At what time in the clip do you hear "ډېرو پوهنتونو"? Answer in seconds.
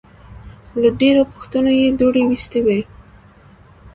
0.99-1.69